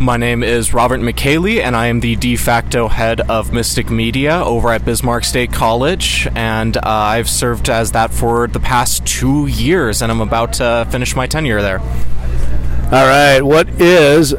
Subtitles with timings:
[0.00, 4.40] My name is Robert Mechaley, and I am the de facto head of Mystic Media
[4.44, 6.28] over at Bismarck State College.
[6.36, 10.86] And uh, I've served as that for the past two years, and I'm about to
[10.92, 11.80] finish my tenure there.
[11.80, 14.36] All right, what is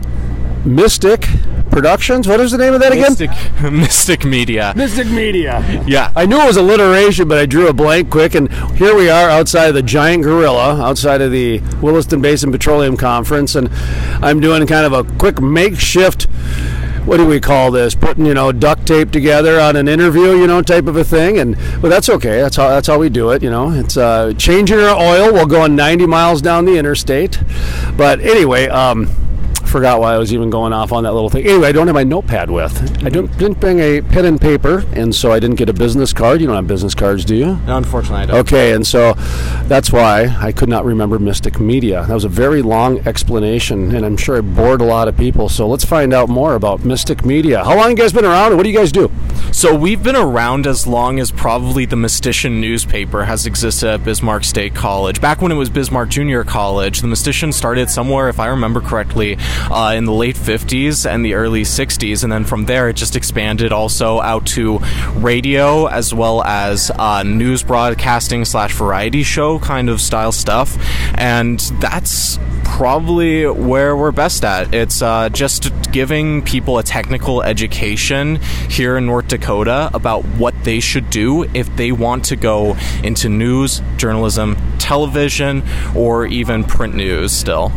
[0.64, 1.26] Mystic
[1.72, 2.28] Productions?
[2.28, 3.10] What is the name of that again?
[3.10, 3.32] Mystic,
[3.72, 4.74] Mystic Media.
[4.76, 5.64] Mystic Media.
[5.86, 6.12] Yeah.
[6.16, 9.30] I knew it was alliteration, but I drew a blank quick, and here we are
[9.30, 13.70] outside of the Giant Gorilla, outside of the Williston Basin Petroleum Conference, and
[14.24, 16.24] I'm doing kind of a quick makeshift.
[17.06, 17.96] What do we call this?
[17.96, 21.40] Putting you know duct tape together on an interview, you know, type of a thing,
[21.40, 22.40] and but that's okay.
[22.42, 23.42] That's how that's how we do it.
[23.42, 25.34] You know, it's uh, changing our oil.
[25.34, 27.40] We're going 90 miles down the interstate,
[27.96, 28.68] but anyway.
[28.68, 29.10] Um,
[29.70, 31.46] forgot why I was even going off on that little thing.
[31.46, 33.04] Anyway, I don't have my notepad with.
[33.06, 36.14] I don't, didn't bring a pen and paper, and so I didn't get a business
[36.14, 36.42] card.
[36.42, 37.56] You don't have business cards, do you?
[37.66, 38.38] No, unfortunately, I don't.
[38.38, 39.14] Okay, and so
[39.66, 42.06] that's why I could not remember Mystic Media.
[42.08, 45.50] That was a very long explanation, and I'm sure it bored a lot of people.
[45.50, 47.64] So let's find out more about Mystic Media.
[47.64, 49.12] How long you guys been around, and what do you guys do?
[49.52, 54.44] So we've been around as long as probably the Mystician newspaper has existed at Bismarck
[54.44, 55.22] State College.
[55.22, 59.38] Back when it was Bismarck Junior College, the Mystician started somewhere, if I remember correctly,
[59.72, 63.16] uh, in the late 50s and the early 60s, and then from there it just
[63.16, 64.80] expanded also out to
[65.16, 70.78] radio as well as uh, news broadcasting slash variety show kind of style stuff,
[71.16, 74.74] and that's probably where we're best at.
[74.74, 78.38] It's uh, just giving people a technical education
[78.70, 83.28] here in North Dakota about what they should do if they want to go into
[83.28, 85.64] news, journalism, television,
[85.96, 87.72] or even print news still.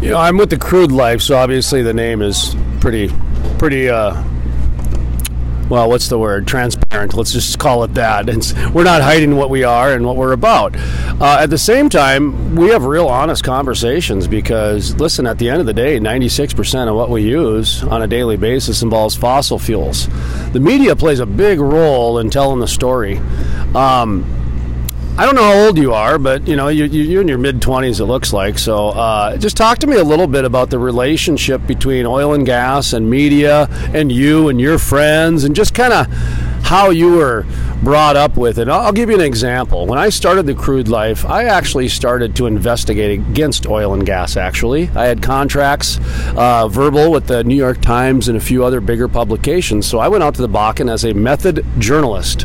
[0.00, 3.10] You know, I'm with the Crude Life, so obviously the name is pretty,
[3.58, 3.88] pretty.
[3.88, 4.22] Uh,
[5.68, 6.46] well, what's the word?
[6.46, 7.14] Transparent.
[7.14, 8.28] Let's just call it that.
[8.36, 10.76] It's, we're not hiding what we are and what we're about.
[10.76, 15.60] Uh, at the same time, we have real honest conversations because, listen, at the end
[15.60, 20.08] of the day, 96% of what we use on a daily basis involves fossil fuels.
[20.52, 23.16] The media plays a big role in telling the story.
[23.74, 24.35] Um,
[25.18, 27.38] I don't know how old you are, but you know you, you, are in your
[27.38, 28.00] mid twenties.
[28.00, 28.58] It looks like.
[28.58, 32.44] So, uh, just talk to me a little bit about the relationship between oil and
[32.44, 36.06] gas and media, and you and your friends, and just kind of
[36.62, 37.46] how you were
[37.82, 38.68] brought up with it.
[38.68, 39.86] I'll give you an example.
[39.86, 44.36] When I started the crude life, I actually started to investigate against oil and gas.
[44.36, 45.98] Actually, I had contracts,
[46.36, 49.86] uh, verbal with the New York Times and a few other bigger publications.
[49.86, 52.42] So I went out to the Bakken as a method journalist,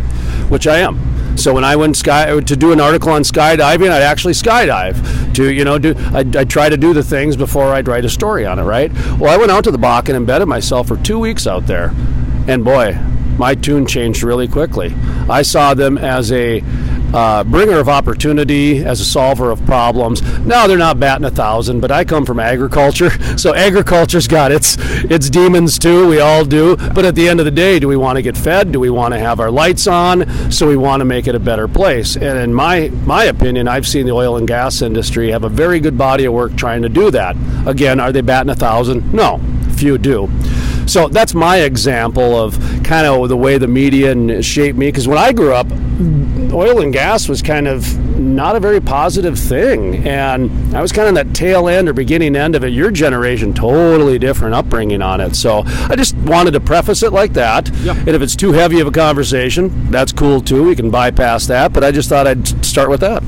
[0.47, 1.10] which I am.
[1.35, 5.33] So when I went sky to do an article on skydiving, I'd actually skydive.
[5.35, 8.45] To you know, do I try to do the things before I'd write a story
[8.45, 8.91] on it, right?
[9.17, 11.93] Well, I went out to the Bakken and embedded myself for two weeks out there,
[12.47, 12.99] and boy,
[13.37, 14.93] my tune changed really quickly.
[15.29, 16.61] I saw them as a
[17.13, 20.21] uh, bringer of opportunity, as a solver of problems.
[20.39, 24.77] Now they're not batting a thousand, but I come from agriculture, so agriculture's got its
[25.05, 26.07] its demons too.
[26.07, 26.75] We all do.
[26.75, 28.71] But at the end of the day, do we want to get fed?
[28.71, 30.51] Do we want to have our lights on?
[30.51, 32.15] So we want to make it a better place.
[32.15, 35.79] And in my my opinion, I've seen the oil and gas industry have a very
[35.79, 37.35] good body of work trying to do that.
[37.65, 39.13] Again, are they batting a thousand?
[39.13, 39.39] No,
[39.75, 40.29] few do.
[40.87, 44.87] So that's my example of kind of the way the media shaped me.
[44.87, 45.67] Because when I grew up,
[46.51, 50.07] oil and gas was kind of not a very positive thing.
[50.07, 52.73] And I was kind of that tail end or beginning end of it.
[52.73, 55.35] Your generation, totally different upbringing on it.
[55.35, 57.69] So I just wanted to preface it like that.
[57.77, 57.95] Yeah.
[57.95, 60.63] And if it's too heavy of a conversation, that's cool too.
[60.63, 61.73] We can bypass that.
[61.73, 63.23] But I just thought I'd start with that.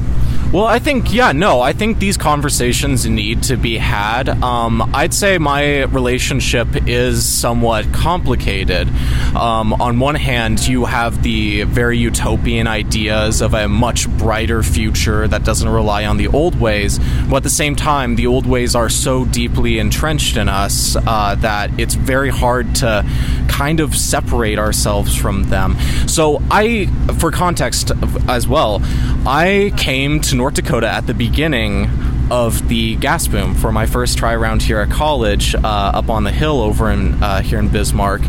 [0.53, 4.29] Well, I think, yeah, no, I think these conversations need to be had.
[4.29, 8.87] Um, I'd say my relationship is somewhat complicated.
[9.35, 15.27] Um, on one hand, you have the very utopian ideas of a much brighter future
[15.27, 18.75] that doesn't rely on the old ways, but at the same time, the old ways
[18.75, 23.03] are so deeply entrenched in us uh, that it's very hard to
[23.47, 25.79] kind of separate ourselves from them.
[26.07, 26.85] So, I,
[27.17, 27.91] for context
[28.27, 28.83] as well,
[29.25, 31.89] I came to North Dakota at the beginning
[32.29, 36.25] of the gas boom for my first try around here at college, uh, up on
[36.25, 38.21] the hill over in uh, here in Bismarck,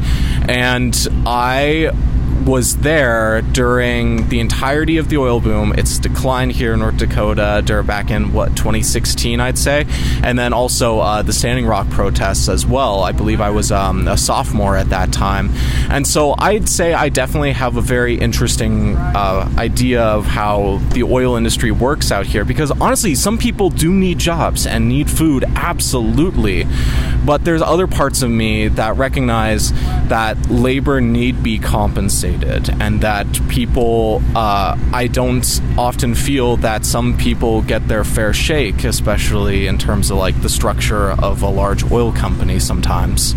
[0.48, 0.96] and
[1.26, 1.90] I
[2.44, 5.72] was there during the entirety of the oil boom.
[5.72, 9.86] Its decline here in North Dakota during back in what 2016, I'd say,
[10.22, 13.02] and then also uh, the Standing Rock protests as well.
[13.02, 15.50] I believe I was um, a sophomore at that time,
[15.90, 21.02] and so I'd say I definitely have a very interesting uh, idea of how the
[21.02, 22.44] oil industry works out here.
[22.44, 26.66] Because honestly, some people do need jobs and need food, absolutely,
[27.24, 29.72] but there's other parts of me that recognize
[30.08, 37.16] that labor need be compensated and that people uh, i don't often feel that some
[37.16, 41.90] people get their fair shake especially in terms of like the structure of a large
[41.90, 43.34] oil company sometimes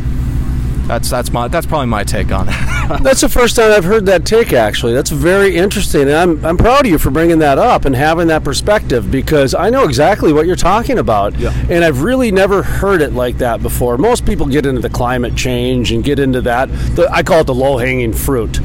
[0.88, 2.54] that's that's my that's probably my take on it.
[3.04, 4.54] that's the first time I've heard that take.
[4.54, 7.96] Actually, that's very interesting, and I'm I'm proud of you for bringing that up and
[7.96, 11.54] having that perspective because I know exactly what you're talking about, yeah.
[11.70, 13.98] and I've really never heard it like that before.
[13.98, 16.70] Most people get into the climate change and get into that.
[16.96, 18.60] The, I call it the low hanging fruit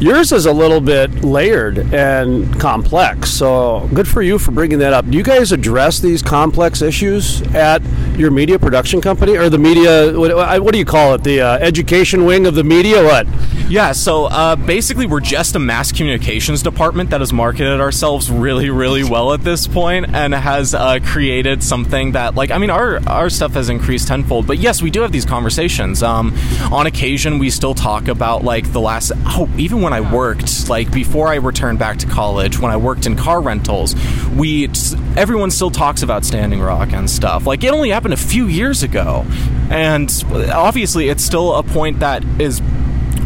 [0.00, 3.30] Yours is a little bit layered and complex.
[3.30, 5.08] So good for you for bringing that up.
[5.08, 7.80] Do you guys address these complex issues at
[8.16, 10.18] your media production company or the media?
[10.18, 11.24] What, what do you call it?
[11.24, 13.02] The uh, education wing of the media?
[13.02, 13.26] What?
[13.68, 13.92] Yeah.
[13.92, 19.04] So uh, basically, we're just a mass communications department that has marketed ourselves really, really
[19.04, 23.30] well at this point and has uh, created something that, like, I mean, our our
[23.30, 24.46] stuff has increased tenfold.
[24.46, 26.02] But yes, we do have these conversations.
[26.02, 26.34] Um,
[26.70, 29.12] on occasion, we still talk about like the last.
[29.26, 33.06] Oh, even when I worked, like before I returned back to college, when I worked
[33.06, 33.94] in car rentals,
[34.36, 34.68] we
[35.16, 37.46] everyone still talks about Standing Rock and stuff.
[37.46, 39.24] Like it only happened a few years ago,
[39.70, 42.60] and obviously it's still a point that is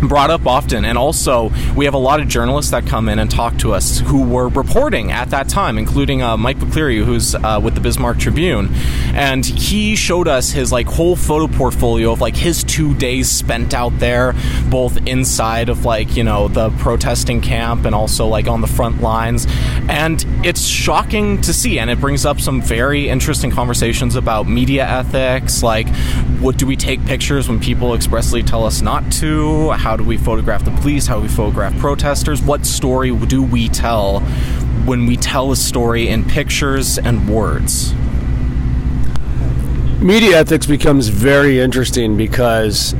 [0.01, 0.85] brought up often.
[0.85, 4.01] And also, we have a lot of journalists that come in and talk to us
[4.01, 8.19] who were reporting at that time, including uh, Mike McCleary, who's uh, with the Bismarck
[8.19, 8.69] Tribune.
[9.15, 13.75] And he showed us his like whole photo portfolio of like his two days spent
[13.75, 14.35] out there,
[14.71, 19.01] both inside of like, you know, the protesting camp and also like on the front
[19.01, 19.47] lines.
[19.89, 21.79] And it's shocking to see.
[21.79, 25.63] And it brings up some very interesting conversations about media ethics.
[25.63, 25.89] Like,
[26.41, 29.73] what do we take pictures when people expressly tell us not to?
[29.79, 31.07] How do we photograph the police?
[31.07, 32.43] How do we photograph protesters?
[32.43, 34.21] What story do we tell
[34.85, 37.95] when we tell a story in pictures and words?
[40.03, 42.93] Media ethics becomes very interesting because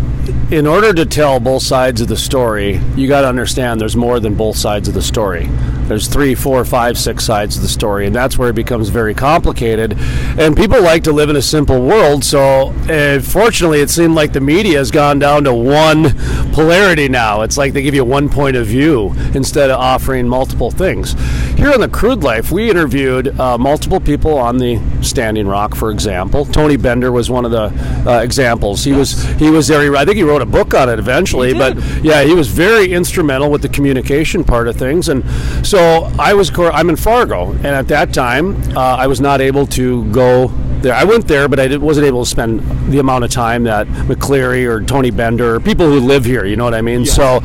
[0.51, 4.19] in order to tell both sides of the story, you got to understand there's more
[4.19, 5.47] than both sides of the story.
[5.89, 9.15] There's three, four, five, six sides of the story, and that's where it becomes very
[9.15, 9.95] complicated.
[10.39, 14.33] And people like to live in a simple world, so uh, fortunately, it seemed like
[14.33, 16.15] the media has gone down to one
[16.53, 17.43] polarity now.
[17.43, 21.13] It's like they give you one point of view instead of offering multiple things.
[21.59, 25.91] Here on the Crude Life, we interviewed uh, multiple people on the Standing Rock, for
[25.91, 26.45] example.
[26.47, 27.73] Tony Bender was one of the
[28.09, 28.85] uh, examples.
[28.85, 29.97] He was he was there.
[29.97, 33.51] I think he wrote a book on it eventually, but yeah, he was very instrumental
[33.51, 35.09] with the communication part of things.
[35.09, 35.25] And
[35.67, 39.67] so I was I'm in Fargo, and at that time uh, I was not able
[39.69, 40.49] to go
[40.83, 40.95] there.
[40.95, 42.61] I went there, but I wasn't able to spend
[42.93, 46.57] the amount of time that McCleary or Tony Bender, or people who live here, you
[46.57, 47.03] know what I mean?
[47.03, 47.13] Yeah.
[47.13, 47.41] So,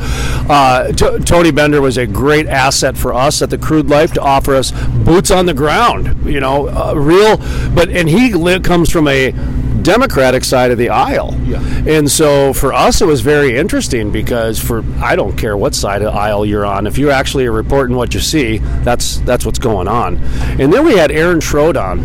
[0.48, 4.20] uh, t- Tony Bender was a great asset for us at the Crude Life to
[4.20, 4.70] offer us
[5.04, 7.38] boots on the ground, you know, uh, real.
[7.74, 9.34] But and he li- comes from a
[9.84, 11.38] Democratic side of the aisle.
[11.44, 11.60] Yeah.
[11.86, 16.02] And so for us, it was very interesting because for I don't care what side
[16.02, 19.44] of the aisle you're on, if you're actually are reporting what you see, that's that's
[19.44, 20.16] what's going on.
[20.58, 22.00] And then we had Erin Schrode on.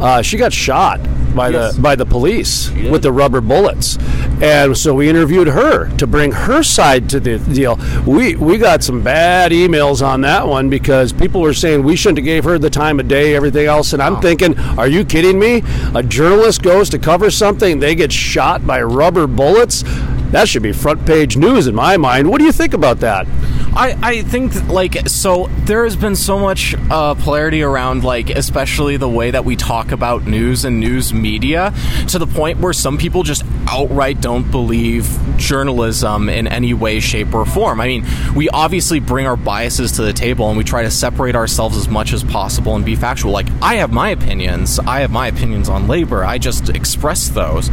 [0.00, 1.00] Uh, she got shot
[1.34, 1.74] by yes.
[1.74, 3.98] the by the police with the rubber bullets,
[4.40, 7.78] and so we interviewed her to bring her side to the deal.
[8.06, 12.18] We we got some bad emails on that one because people were saying we shouldn't
[12.18, 14.20] have gave her the time of day, everything else, and I'm oh.
[14.20, 15.62] thinking, are you kidding me?
[15.94, 19.84] A journalist goes to cover something, they get shot by rubber bullets.
[20.32, 22.30] That should be front page news in my mind.
[22.30, 23.26] What do you think about that?
[23.74, 28.98] I, I think like so there has been so much uh, polarity around like especially
[28.98, 31.72] the way that we talk about news and news media
[32.08, 37.32] to the point where some people just outright don't believe journalism in any way shape
[37.32, 37.80] or form.
[37.80, 41.34] I mean we obviously bring our biases to the table and we try to separate
[41.34, 43.32] ourselves as much as possible and be factual.
[43.32, 44.78] Like i have my opinions.
[44.80, 46.24] I have my opinions on labor.
[46.24, 47.70] I just express those.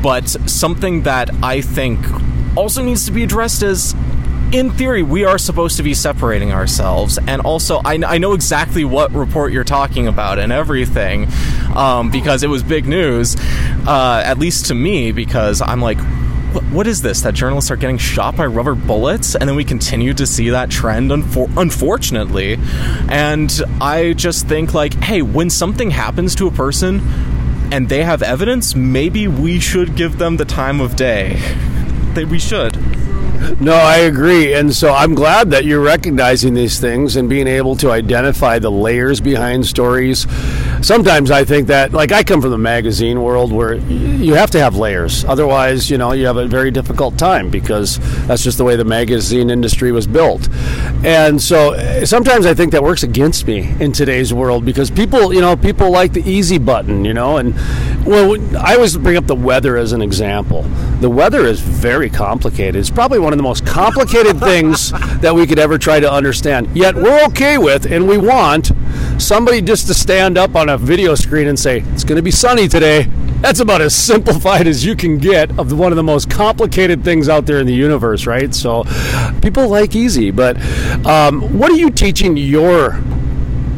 [0.00, 1.98] But something that i think
[2.56, 3.94] also needs to be addressed is
[4.52, 7.18] in theory, we are supposed to be separating ourselves.
[7.18, 11.28] And also, I, I know exactly what report you're talking about and everything
[11.74, 13.36] um, because it was big news,
[13.86, 15.98] uh, at least to me, because I'm like,
[16.72, 17.20] what is this?
[17.20, 20.68] That journalists are getting shot by rubber bullets, and then we continue to see that
[20.68, 22.58] trend, unfor- unfortunately.
[23.08, 27.00] And I just think, like, hey, when something happens to a person
[27.72, 31.38] and they have evidence, maybe we should give them the time of day.
[32.14, 32.74] That we should.
[33.60, 34.54] No, I agree.
[34.54, 38.70] And so I'm glad that you're recognizing these things and being able to identify the
[38.70, 40.26] layers behind stories.
[40.82, 44.58] Sometimes I think that, like, I come from the magazine world where you have to
[44.60, 45.24] have layers.
[45.24, 48.84] Otherwise, you know, you have a very difficult time because that's just the way the
[48.84, 50.48] magazine industry was built.
[51.04, 55.32] And so eh, sometimes I think that works against me in today's world because people,
[55.32, 57.54] you know, people like the easy button, you know, and
[58.06, 60.62] Well, I always bring up the weather as an example.
[61.00, 62.76] The weather is very complicated.
[62.76, 64.90] It's probably one of the most complicated things
[65.20, 66.74] that we could ever try to understand.
[66.74, 68.72] Yet we're okay with, and we want
[69.18, 72.30] somebody just to stand up on a video screen and say, it's going to be
[72.30, 73.02] sunny today.
[73.40, 77.28] That's about as simplified as you can get of one of the most complicated things
[77.28, 78.54] out there in the universe, right?
[78.54, 78.84] So
[79.42, 80.30] people like easy.
[80.30, 80.56] But
[81.06, 82.98] um, what are you teaching your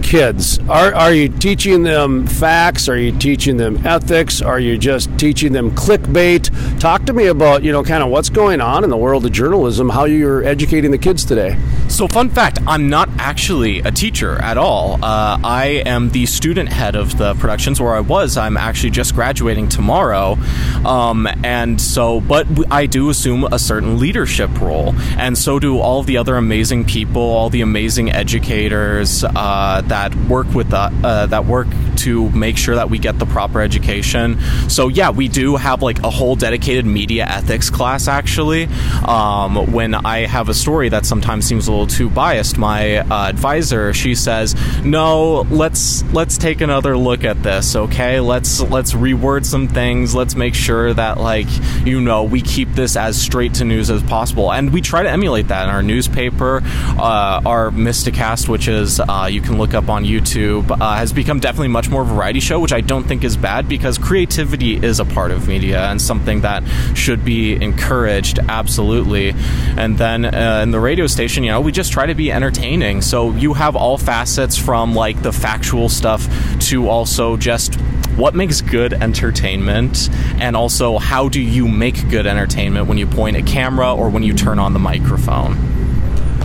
[0.03, 0.59] kids?
[0.69, 2.89] Are, are you teaching them facts?
[2.89, 4.43] Are you teaching them ethics?
[4.43, 6.81] Are you just teaching them clickbait?
[6.81, 9.33] Talk to me about, you know, kind of what's going on in the world of
[9.33, 11.59] journalism, how you're educating the kids today.
[11.89, 14.95] So, fun fact I'm not actually a teacher at all.
[15.03, 18.37] Uh, I am the student head of the productions where I was.
[18.37, 20.37] I'm actually just graduating tomorrow.
[20.85, 24.95] Um, and so, but I do assume a certain leadership role.
[25.17, 30.49] And so do all the other amazing people, all the amazing educators uh, that work
[30.55, 34.41] with uh, that work to make sure that we get the proper education.
[34.69, 38.69] So, yeah, we do have like a whole dedicated media ethics class actually.
[39.07, 43.29] Um, when I have a story that sometimes seems a little too biased, my uh,
[43.29, 47.77] advisor she says, "No, let's let's take another look at this.
[47.77, 50.15] Okay, let's let's reword some things.
[50.15, 51.49] Let's make sure that like
[51.85, 55.11] you know we keep this as straight to news as possible, and we try to
[55.11, 56.63] emulate that in our newspaper.
[56.65, 61.41] Uh, our Mysticast, which is uh, you can look up on YouTube, uh, has become
[61.41, 65.05] definitely much more variety show, which I don't think is bad because creativity is a
[65.05, 66.63] part of media and something that
[66.97, 69.35] should be encouraged absolutely.
[69.77, 73.03] And then uh, in the radio station, you know, we just try to be entertaining.
[73.03, 76.29] So you have all facets from like the factual stuff
[76.69, 77.75] to also just
[78.17, 83.37] what makes good entertainment and also how do you make good entertainment when you point
[83.37, 85.72] a camera or when you turn on the microphone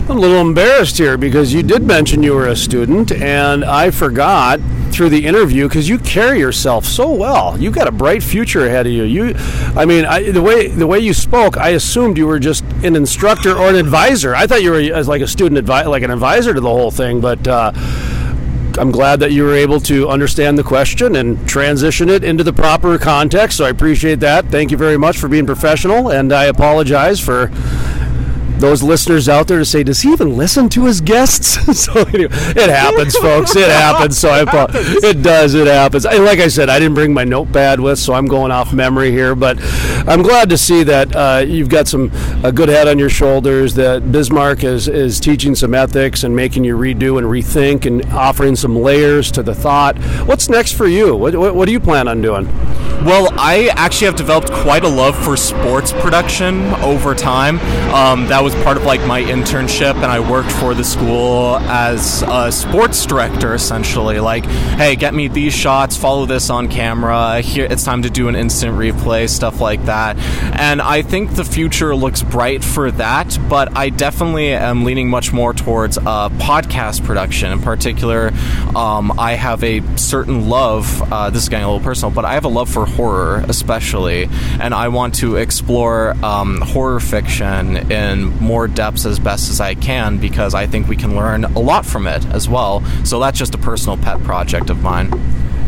[0.09, 3.91] I'm a little embarrassed here because you did mention you were a student, and I
[3.91, 4.61] forgot
[4.91, 7.59] through the interview because you carry yourself so well.
[7.59, 9.03] You've got a bright future ahead of you.
[9.03, 9.33] You,
[9.75, 12.95] I mean, I, the way the way you spoke, I assumed you were just an
[12.95, 14.33] instructor or an advisor.
[14.33, 16.91] I thought you were as like a student advisor, like an advisor to the whole
[16.91, 17.45] thing, but.
[17.45, 17.73] Uh,
[18.79, 22.53] I'm glad that you were able to understand the question and transition it into the
[22.53, 23.57] proper context.
[23.57, 24.45] So I appreciate that.
[24.49, 27.49] Thank you very much for being professional, and I apologize for
[28.59, 31.47] those listeners out there to say, does he even listen to his guests?
[31.83, 33.55] so anyway, it happens, folks.
[33.55, 34.17] It happens.
[34.17, 35.03] So I happens.
[35.03, 35.53] it does.
[35.53, 36.05] It happens.
[36.05, 39.11] And like I said, I didn't bring my notepad with, so I'm going off memory
[39.11, 39.35] here.
[39.35, 39.57] But
[40.07, 42.11] I'm glad to see that uh, you've got some
[42.43, 43.75] a good head on your shoulders.
[43.75, 48.55] That Bismarck is is teaching some ethics and making you redo and rethink and offering
[48.55, 49.97] some layers to the thought.
[50.25, 51.15] What's next for you?
[51.15, 52.47] What, what, what do you plan on doing?
[53.07, 57.57] Well, I actually have developed quite a love for sports production over time.
[57.93, 62.21] Um, that was part of like my internship, and I worked for the school as
[62.27, 64.19] a sports director, essentially.
[64.19, 67.39] Like, hey, get me these shots, follow this on camera.
[67.39, 70.17] Here, it's time to do an instant replay, stuff like that.
[70.59, 73.39] And I think the future looks bright for that.
[73.47, 77.53] But I definitely am leaning much more towards uh, podcast production.
[77.53, 78.33] In particular,
[78.75, 81.09] um, I have a certain love.
[81.09, 84.27] Uh, this is getting a little personal, but I have a love for horror, especially,
[84.59, 89.75] and I want to explore um, horror fiction in more depths as best as I
[89.75, 92.83] can because I think we can learn a lot from it as well.
[93.05, 95.11] So that's just a personal pet project of mine.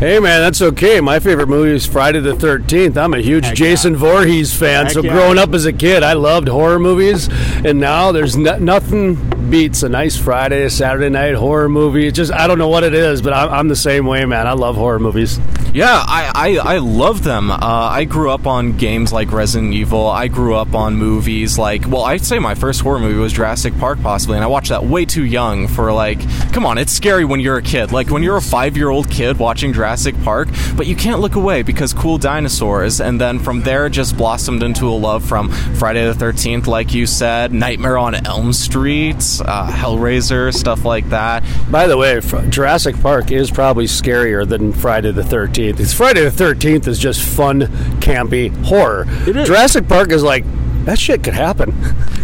[0.00, 0.98] Hey man, that's okay.
[1.02, 2.96] My favorite movie is Friday the Thirteenth.
[2.96, 3.98] I'm a huge Heck Jason yeah.
[3.98, 4.86] Voorhees fan.
[4.86, 5.12] Heck so yeah.
[5.12, 7.28] growing up as a kid, I loved horror movies,
[7.66, 12.10] and now there's no, nothing beats a nice Friday, Saturday night horror movie.
[12.10, 14.46] Just I don't know what it is, but I'm, I'm the same way, man.
[14.46, 15.38] I love horror movies.
[15.72, 17.48] Yeah, I, I, I love them.
[17.48, 20.08] Uh, I grew up on games like Resident Evil.
[20.08, 23.78] I grew up on movies like, well, I'd say my first horror movie was Jurassic
[23.78, 26.18] Park, possibly, and I watched that way too young for like,
[26.52, 27.92] come on, it's scary when you're a kid.
[27.92, 31.36] Like when you're a five year old kid watching Jurassic Park, but you can't look
[31.36, 33.00] away because cool dinosaurs.
[33.00, 37.06] And then from there, just blossomed into a love from Friday the 13th, like you
[37.06, 41.44] said, Nightmare on Elm Street, uh, Hellraiser, stuff like that.
[41.70, 45.50] By the way, Jurassic Park is probably scarier than Friday the 13th.
[45.50, 45.80] 13th.
[45.80, 47.62] It's Friday the 13th is just fun,
[48.00, 49.04] campy horror.
[49.24, 50.44] Jurassic Park is like
[50.84, 51.70] that shit could happen.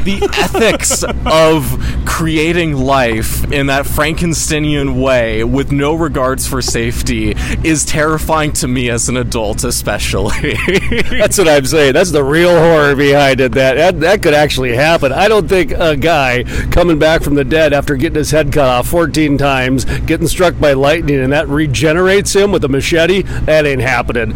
[0.05, 7.35] The ethics of creating life in that Frankensteinian way with no regards for safety
[7.65, 10.55] is terrifying to me as an adult, especially.
[11.11, 11.95] That's what I'm saying.
[11.95, 13.53] That's the real horror behind it.
[13.53, 15.13] That, that that could actually happen.
[15.13, 18.69] I don't think a guy coming back from the dead after getting his head cut
[18.69, 23.23] off 14 times, getting struck by lightning, and that regenerates him with a machete.
[23.23, 24.35] That ain't happening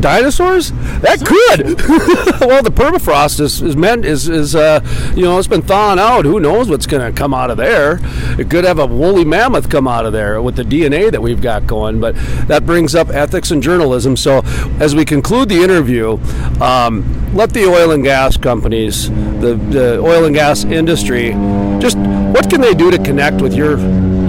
[0.00, 0.72] dinosaurs?
[1.00, 1.78] That could.
[2.46, 4.80] well, the permafrost is, is meant is is uh,
[5.14, 6.24] you know it's been thawing out.
[6.24, 8.00] Who knows what's going to come out of there?
[8.38, 11.42] It could have a woolly mammoth come out of there with the DNA that we've
[11.42, 12.00] got going.
[12.00, 12.14] But
[12.46, 14.16] that brings up ethics and journalism.
[14.16, 14.42] So
[14.80, 16.18] as we conclude the interview,
[16.60, 21.30] um, let the oil and gas companies, the, the oil and gas industry,
[21.80, 23.76] just what can they do to connect with your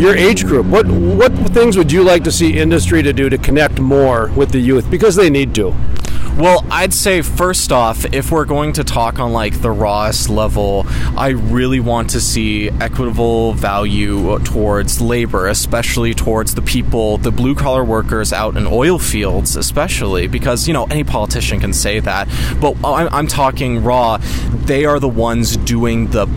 [0.02, 0.66] your age group?
[0.66, 4.52] What what things would you like to see industry to do to connect more with
[4.52, 5.76] the youth because they need to?
[6.38, 10.86] Well, I'd say first off, if we're going to talk on like the rawest level,
[11.16, 17.54] I really want to see equitable value towards labor, especially towards the people, the blue
[17.54, 22.28] collar workers out in oil fields, especially because you know any politician can say that,
[22.62, 24.18] but I'm, I'm talking raw.
[24.66, 26.28] They are the ones doing the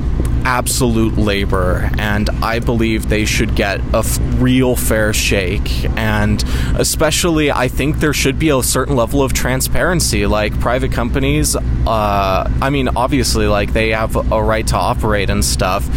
[0.45, 5.85] absolute labor, and I believe they should get a f- real fair shake.
[5.97, 6.43] And
[6.77, 10.27] especially, I think there should be a certain level of transparency.
[10.27, 15.45] Like private companies, uh, I mean, obviously, like they have a right to operate and
[15.45, 15.89] stuff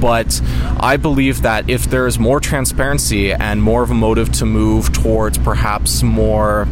[0.00, 0.42] but
[0.78, 4.92] I believe that if there is more transparency and more of a motive to move
[4.92, 6.68] towards perhaps more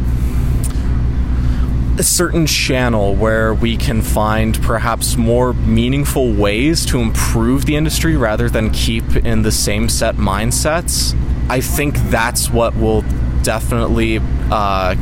[1.97, 8.17] a certain channel where we can find perhaps more meaningful ways to improve the industry
[8.17, 11.17] rather than keep in the same set mindsets,
[11.49, 13.03] I think that's what will
[13.43, 14.19] definitely
[14.51, 14.95] uh,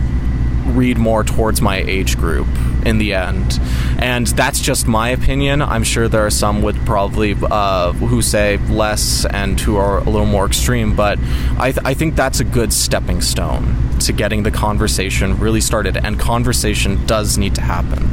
[0.66, 2.48] read more towards my age group
[2.86, 3.60] in the end.
[4.00, 5.62] And that's just my opinion.
[5.62, 10.10] I'm sure there are some would probably uh, who say less and who are a
[10.10, 11.20] little more extreme, but
[11.58, 15.98] I, th- I think that's a good stepping stone to getting the conversation really started.
[15.98, 18.10] And conversation does need to happen.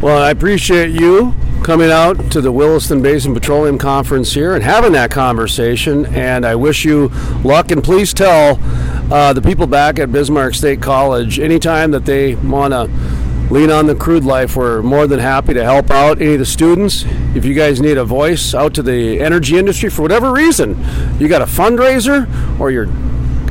[0.00, 4.92] Well, I appreciate you coming out to the Williston Basin Petroleum Conference here and having
[4.92, 6.04] that conversation.
[6.06, 7.08] And I wish you
[7.42, 7.70] luck.
[7.70, 8.56] And please tell
[9.10, 12.88] uh, the people back at Bismarck State College anytime that they want to
[13.52, 14.56] lean on the crude life.
[14.56, 17.04] We're more than happy to help out any of the students.
[17.34, 20.76] If you guys need a voice out to the energy industry for whatever reason,
[21.18, 22.86] you got a fundraiser or you're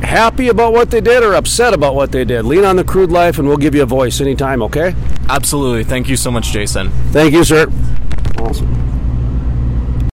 [0.04, 3.10] happy about what they did or upset about what they did, lean on the crude
[3.10, 4.94] life and we'll give you a voice anytime, okay?
[5.28, 5.84] Absolutely.
[5.84, 6.90] Thank you so much, Jason.
[7.10, 7.66] Thank you, sir.
[8.38, 8.73] Awesome.